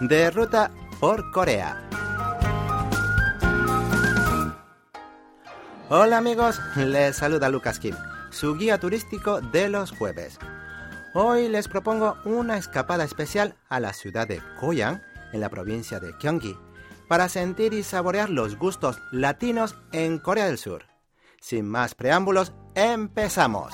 de 0.00 0.30
ruta 0.30 0.70
por 1.00 1.30
Corea. 1.32 1.84
Hola 5.88 6.18
amigos, 6.18 6.60
les 6.76 7.16
saluda 7.16 7.48
Lucas 7.48 7.78
Kim, 7.78 7.94
su 8.30 8.56
guía 8.56 8.78
turístico 8.78 9.40
de 9.40 9.68
los 9.68 9.90
jueves. 9.90 10.38
Hoy 11.14 11.48
les 11.48 11.66
propongo 11.66 12.16
una 12.24 12.58
escapada 12.58 13.04
especial 13.04 13.56
a 13.68 13.80
la 13.80 13.92
ciudad 13.92 14.28
de 14.28 14.42
Goyang, 14.60 15.02
en 15.32 15.40
la 15.40 15.48
provincia 15.48 15.98
de 15.98 16.12
Gyeonggi, 16.20 16.56
para 17.08 17.28
sentir 17.28 17.72
y 17.72 17.82
saborear 17.82 18.28
los 18.28 18.56
gustos 18.56 19.00
latinos 19.10 19.76
en 19.92 20.18
Corea 20.18 20.46
del 20.46 20.58
Sur. 20.58 20.84
Sin 21.40 21.66
más 21.66 21.94
preámbulos, 21.94 22.52
empezamos. 22.74 23.72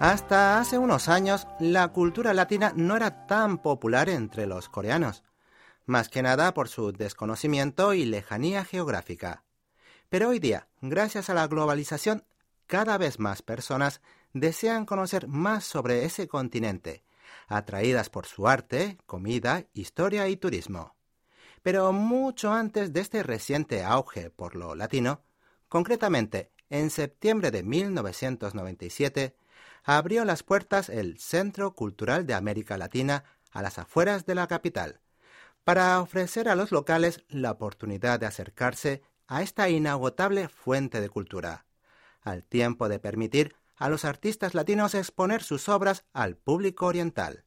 Hasta 0.00 0.58
hace 0.58 0.78
unos 0.78 1.10
años, 1.10 1.46
la 1.58 1.88
cultura 1.88 2.32
latina 2.32 2.72
no 2.74 2.96
era 2.96 3.26
tan 3.26 3.58
popular 3.58 4.08
entre 4.08 4.46
los 4.46 4.70
coreanos, 4.70 5.22
más 5.84 6.08
que 6.08 6.22
nada 6.22 6.54
por 6.54 6.68
su 6.68 6.90
desconocimiento 6.90 7.92
y 7.92 8.06
lejanía 8.06 8.64
geográfica. 8.64 9.44
Pero 10.08 10.30
hoy 10.30 10.38
día, 10.38 10.68
gracias 10.80 11.28
a 11.28 11.34
la 11.34 11.46
globalización, 11.46 12.24
cada 12.66 12.96
vez 12.96 13.18
más 13.18 13.42
personas 13.42 14.00
desean 14.32 14.86
conocer 14.86 15.28
más 15.28 15.64
sobre 15.64 16.06
ese 16.06 16.28
continente, 16.28 17.04
atraídas 17.46 18.08
por 18.08 18.24
su 18.24 18.48
arte, 18.48 18.96
comida, 19.04 19.66
historia 19.74 20.28
y 20.28 20.38
turismo. 20.38 20.96
Pero 21.60 21.92
mucho 21.92 22.54
antes 22.54 22.94
de 22.94 23.00
este 23.02 23.22
reciente 23.22 23.84
auge 23.84 24.30
por 24.30 24.56
lo 24.56 24.74
latino, 24.74 25.20
concretamente 25.68 26.52
en 26.70 26.88
septiembre 26.88 27.50
de 27.50 27.62
1997, 27.62 29.36
abrió 29.84 30.24
las 30.24 30.42
puertas 30.42 30.88
el 30.88 31.18
Centro 31.18 31.74
Cultural 31.74 32.26
de 32.26 32.34
América 32.34 32.78
Latina 32.78 33.24
a 33.50 33.62
las 33.62 33.78
afueras 33.78 34.26
de 34.26 34.34
la 34.34 34.46
capital, 34.46 35.00
para 35.64 36.00
ofrecer 36.00 36.48
a 36.48 36.54
los 36.54 36.72
locales 36.72 37.24
la 37.28 37.50
oportunidad 37.50 38.20
de 38.20 38.26
acercarse 38.26 39.02
a 39.26 39.42
esta 39.42 39.68
inagotable 39.68 40.48
fuente 40.48 41.00
de 41.00 41.08
cultura, 41.08 41.66
al 42.22 42.44
tiempo 42.44 42.88
de 42.88 42.98
permitir 42.98 43.54
a 43.76 43.88
los 43.88 44.04
artistas 44.04 44.54
latinos 44.54 44.94
exponer 44.94 45.42
sus 45.42 45.68
obras 45.68 46.04
al 46.12 46.36
público 46.36 46.86
oriental. 46.86 47.44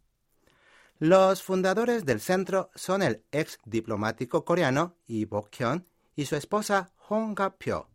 Los 1.00 1.44
fundadores 1.44 2.06
del 2.06 2.22
centro 2.22 2.72
son 2.76 3.02
el 3.02 3.24
ex 3.32 3.60
diplomático 3.66 4.46
coreano 4.46 4.96
Lee 5.06 5.26
Bok-hyun 5.26 5.88
y 6.16 6.26
su 6.26 6.36
esposa 6.36 6.92
Hong 6.96 7.36
Ga-pyo, 7.36 7.90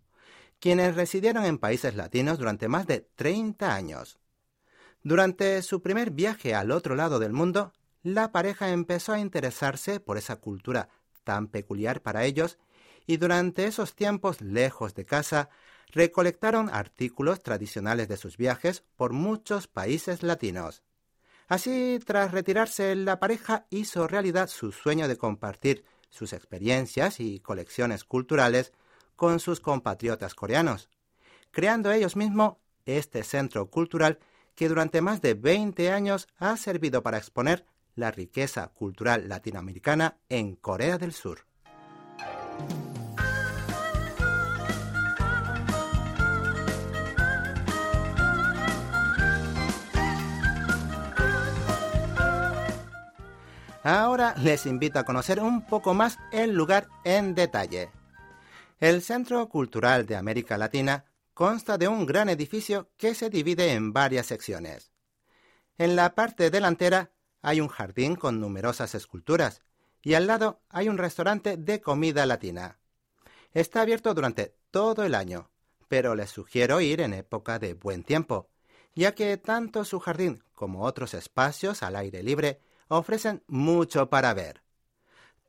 quienes 0.61 0.95
residieron 0.95 1.45
en 1.45 1.59
países 1.59 1.95
latinos 1.95 2.39
durante 2.39 2.69
más 2.69 2.87
de 2.87 3.01
30 3.01 3.75
años. 3.75 4.19
Durante 5.03 5.63
su 5.63 5.81
primer 5.81 6.11
viaje 6.11 6.55
al 6.55 6.71
otro 6.71 6.95
lado 6.95 7.19
del 7.19 7.33
mundo, 7.33 7.73
la 8.03 8.33
pareja 8.33 8.71
empezó 8.71 9.13
a 9.13 9.21
interesarse 9.21 10.01
por 10.01 10.19
esa 10.19 10.37
cultura 10.37 10.89
tan 11.25 11.49
peculiar 11.49 12.03
para 12.03 12.25
ellos 12.25 12.59
y 13.07 13.17
durante 13.17 13.67
esos 13.67 13.95
tiempos 13.95 14.41
lejos 14.41 14.95
de 14.95 15.05
casa 15.05 15.51
recolectaron 15.91 16.69
artículos 16.71 17.43
tradicionales 17.43 18.09
de 18.09 18.17
sus 18.17 18.37
viajes 18.37 18.85
por 18.97 19.13
muchos 19.13 19.67
países 19.67 20.23
latinos. 20.23 20.83
Así, 21.49 21.99
tras 22.05 22.33
retirarse, 22.33 22.95
la 22.95 23.19
pareja 23.19 23.67
hizo 23.71 24.07
realidad 24.07 24.49
su 24.49 24.73
sueño 24.73 25.09
de 25.09 25.17
compartir 25.17 25.85
sus 26.11 26.33
experiencias 26.35 27.21
y 27.21 27.41
colecciones 27.41 28.05
culturales 28.05 28.73
con 29.17 29.41
sus 29.41 29.61
compatriotas 29.61 30.35
coreanos, 30.35 30.91
creando 31.51 31.91
ellos 31.91 32.17
mismos 32.17 32.57
este 32.85 33.25
centro 33.25 33.71
cultural 33.71 34.19
que 34.59 34.69
durante 34.69 35.01
más 35.01 35.23
de 35.23 35.35
20 35.35 35.93
años 35.93 36.27
ha 36.37 36.57
servido 36.57 37.01
para 37.05 37.17
exponer 37.17 37.65
la 37.95 38.11
riqueza 38.11 38.67
cultural 38.67 39.29
latinoamericana 39.29 40.19
en 40.29 40.57
Corea 40.57 40.99
del 40.99 41.13
Sur. 41.13 41.47
Ahora 53.85 54.35
les 54.39 54.67
invito 54.67 54.99
a 54.99 55.05
conocer 55.05 55.39
un 55.39 55.65
poco 55.65 55.95
más 55.95 56.19
el 56.33 56.53
lugar 56.53 56.89
en 57.05 57.37
detalle. 57.37 57.91
El 58.81 59.03
Centro 59.03 59.49
Cultural 59.49 60.05
de 60.05 60.17
América 60.17 60.59
Latina 60.59 61.05
consta 61.39 61.79
de 61.79 61.87
un 61.87 62.05
gran 62.05 62.29
edificio 62.29 62.91
que 62.97 63.15
se 63.15 63.31
divide 63.31 63.75
en 63.75 63.93
varias 63.93 64.27
secciones. 64.27 64.91
En 65.77 65.95
la 65.95 66.17
parte 66.17 66.51
delantera 66.51 67.13
hay 67.43 67.61
un 67.61 67.69
jardín 67.69 68.17
con 68.17 68.41
numerosas 68.41 68.97
esculturas 68.97 69.63
y 70.03 70.15
al 70.15 70.27
lado 70.27 70.63
hay 70.69 70.89
un 70.89 70.99
restaurante 70.99 71.57
de 71.57 71.81
comida 71.81 72.27
latina. 72.27 72.81
Está 73.53 73.83
abierto 73.83 74.15
durante 74.15 74.57
todo 74.73 75.05
el 75.05 75.15
año, 75.15 75.53
pero 75.87 76.17
les 76.17 76.31
sugiero 76.31 76.81
ir 76.81 77.01
en 77.01 77.15
época 77.15 77.61
de 77.61 77.75
buen 77.75 78.03
tiempo, 78.03 78.49
ya 78.97 79.15
que 79.15 79.37
tanto 79.37 79.85
su 79.85 80.01
jardín 80.01 80.43
como 80.57 80.83
otros 80.83 81.15
espacios 81.15 81.85
al 81.85 81.95
aire 81.95 82.25
libre 82.25 82.63
ofrecen 82.89 83.45
mucho 83.47 84.11
para 84.11 84.35
ver. 84.35 84.65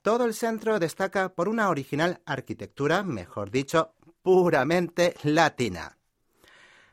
Todo 0.04 0.26
el 0.26 0.36
centro 0.36 0.78
destaca 0.78 1.34
por 1.34 1.50
una 1.50 1.68
original 1.68 2.22
arquitectura, 2.28 3.02
mejor 3.02 3.50
dicho, 3.50 3.96
puramente 4.22 5.16
latina. 5.24 5.98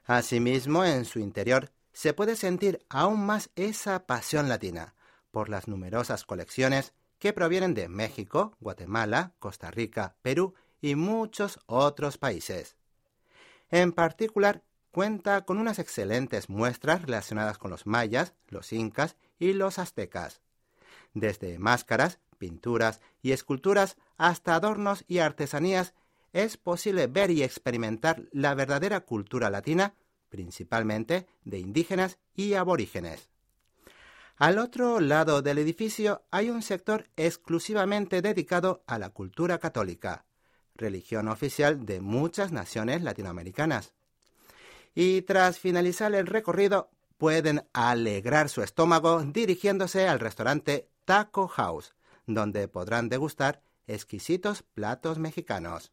Asimismo, 0.05 0.85
en 0.85 1.05
su 1.05 1.19
interior 1.19 1.71
se 1.93 2.13
puede 2.13 2.37
sentir 2.37 2.85
aún 2.89 3.25
más 3.27 3.51
esa 3.57 4.07
pasión 4.07 4.49
latina 4.49 4.95
por 5.31 5.49
las 5.49 5.69
numerosas 5.69 6.25
colecciones 6.25 6.93
que 7.19 7.33
provienen 7.33 7.75
de 7.75 7.89
México, 7.89 8.57
Guatemala, 8.61 9.33
Costa 9.39 9.71
Rica, 9.71 10.15
Perú 10.23 10.55
y 10.81 10.95
muchos 10.95 11.59
otros 11.67 12.19
países. 12.19 12.77
En 13.71 13.93
particular, 13.93 14.63
cuenta 14.91 15.45
con 15.45 15.59
unas 15.59 15.79
excelentes 15.79 16.49
muestras 16.49 17.03
relacionadas 17.03 17.59
con 17.59 17.71
los 17.71 17.87
mayas, 17.87 18.35
los 18.49 18.73
incas 18.73 19.17
y 19.39 19.53
los 19.53 19.79
aztecas. 19.79 20.41
Desde 21.15 21.59
máscaras, 21.59 22.19
pinturas 22.39 23.01
y 23.23 23.33
esculturas 23.33 23.97
hasta 24.17 24.55
adornos 24.55 25.05
y 25.09 25.19
artesanías 25.19 25.95
es 26.37 26.59
posible 26.59 27.07
ver 27.07 27.31
y 27.31 27.43
experimentar 27.43 28.25
la 28.31 28.55
verdadera 28.55 29.01
cultura 29.01 29.49
latina, 29.49 29.95
principalmente 30.29 31.27
de 31.45 31.59
indígenas 31.59 32.19
y 32.35 32.53
aborígenes. 32.53 33.31
Al 34.37 34.59
otro 34.59 35.01
lado 35.01 35.41
del 35.41 35.57
edificio 35.57 36.27
hay 36.31 36.51
un 36.51 36.61
sector 36.61 37.09
exclusivamente 37.17 38.21
dedicado 38.21 38.85
a 38.87 38.99
la 38.99 39.09
cultura 39.09 39.59
católica, 39.59 40.27
religión 40.75 41.29
oficial 41.29 41.87
de 41.87 42.03
muchas 42.03 42.53
naciones 42.53 43.01
latinoamericanas. 43.01 43.95
Y 44.95 45.23
tras 45.23 45.59
finalizar 45.59 46.15
el 46.15 46.27
recorrido, 46.27 46.91
pueden 47.17 47.67
alegrar 47.73 48.51
su 48.51 48.63
estómago 48.63 49.23
dirigiéndose 49.23 50.07
al 50.07 50.21
restaurante 50.21 50.91
Taco 51.07 51.49
House, 51.49 51.95
donde 52.27 52.69
podrán 52.69 53.09
degustar 53.09 53.63
exquisitos 53.87 54.63
platos 54.75 55.19
mexicanos. 55.19 55.93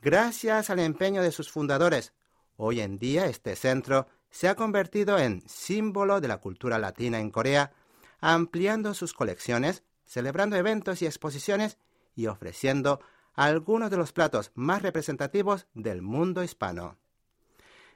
Gracias 0.00 0.70
al 0.70 0.78
empeño 0.78 1.22
de 1.22 1.32
sus 1.32 1.50
fundadores, 1.50 2.12
hoy 2.56 2.80
en 2.80 2.98
día 2.98 3.26
este 3.26 3.56
centro 3.56 4.06
se 4.30 4.46
ha 4.46 4.54
convertido 4.54 5.18
en 5.18 5.42
símbolo 5.48 6.20
de 6.20 6.28
la 6.28 6.38
cultura 6.38 6.78
latina 6.78 7.18
en 7.18 7.30
Corea, 7.30 7.72
ampliando 8.20 8.94
sus 8.94 9.12
colecciones, 9.12 9.82
celebrando 10.04 10.54
eventos 10.54 11.02
y 11.02 11.06
exposiciones 11.06 11.78
y 12.14 12.26
ofreciendo 12.26 13.00
algunos 13.34 13.90
de 13.90 13.96
los 13.96 14.12
platos 14.12 14.52
más 14.54 14.82
representativos 14.82 15.66
del 15.74 16.00
mundo 16.00 16.44
hispano. 16.44 16.96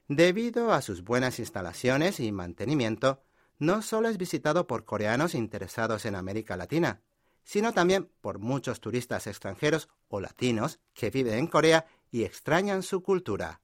Debido 0.08 0.72
a 0.72 0.82
sus 0.82 1.04
buenas 1.04 1.38
instalaciones 1.38 2.18
y 2.18 2.32
mantenimiento, 2.32 3.22
no 3.60 3.80
solo 3.80 4.08
es 4.08 4.18
visitado 4.18 4.66
por 4.66 4.84
coreanos 4.84 5.36
interesados 5.36 6.04
en 6.04 6.16
América 6.16 6.56
Latina, 6.56 7.00
sino 7.44 7.72
también 7.72 8.10
por 8.20 8.38
muchos 8.38 8.80
turistas 8.80 9.26
extranjeros 9.26 9.88
o 10.08 10.20
latinos 10.20 10.80
que 10.94 11.10
viven 11.10 11.34
en 11.34 11.46
Corea 11.46 11.86
y 12.10 12.24
extrañan 12.24 12.82
su 12.82 13.02
cultura. 13.02 13.60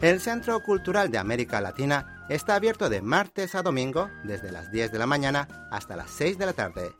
El 0.00 0.20
Centro 0.20 0.62
Cultural 0.62 1.10
de 1.10 1.18
América 1.18 1.60
Latina 1.60 2.24
está 2.28 2.54
abierto 2.54 2.88
de 2.88 3.02
martes 3.02 3.56
a 3.56 3.62
domingo 3.62 4.08
desde 4.22 4.52
las 4.52 4.70
10 4.70 4.92
de 4.92 4.98
la 4.98 5.06
mañana 5.06 5.68
hasta 5.72 5.96
las 5.96 6.10
6 6.10 6.38
de 6.38 6.46
la 6.46 6.52
tarde. 6.52 6.92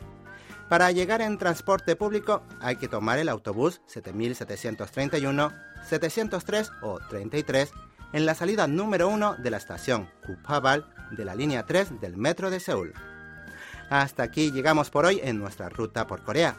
Para 0.69 0.91
llegar 0.91 1.23
en 1.23 1.39
transporte 1.39 1.95
público 1.95 2.43
hay 2.61 2.77
que 2.77 2.89
tomar 2.89 3.19
el 3.19 3.29
autobús 3.29 3.81
7731, 3.87 5.53
703 5.89 6.71
o 6.83 6.99
33 7.09 7.73
en 8.13 8.27
la 8.27 8.35
salida 8.35 8.67
número 8.67 9.09
1 9.09 9.37
de 9.37 9.51
la 9.51 9.57
estación 9.57 10.09
Kupabal 10.27 10.87
de 11.11 11.25
la 11.25 11.35
línea 11.35 11.67
3 11.67 12.01
del 12.01 12.17
metro 12.17 12.51
de 12.51 12.61
Seúl. 12.61 12.95
Hasta 13.91 14.23
aquí 14.23 14.51
llegamos 14.51 14.91
por 14.91 15.07
hoy 15.07 15.21
en 15.23 15.39
nuestra 15.39 15.69
ruta 15.69 16.07
por 16.07 16.23
Corea. 16.23 16.57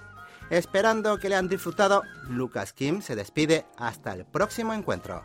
Esperando 0.49 1.19
que 1.19 1.29
le 1.29 1.35
han 1.35 1.47
disfrutado, 1.47 2.03
Lucas 2.27 2.73
Kim 2.73 3.01
se 3.01 3.15
despide 3.15 3.65
hasta 3.77 4.13
el 4.13 4.25
próximo 4.25 4.73
encuentro. 4.73 5.23